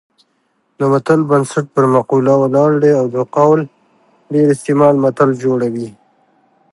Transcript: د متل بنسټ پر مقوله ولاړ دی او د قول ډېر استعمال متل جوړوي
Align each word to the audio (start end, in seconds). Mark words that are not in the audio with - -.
د 0.77 0.79
متل 0.91 1.19
بنسټ 1.29 1.65
پر 1.75 1.85
مقوله 1.95 2.33
ولاړ 2.39 2.71
دی 2.83 2.91
او 2.99 3.05
د 3.15 3.17
قول 3.35 3.59
ډېر 4.33 4.47
استعمال 4.55 4.95
متل 5.03 5.29
جوړوي 5.43 5.89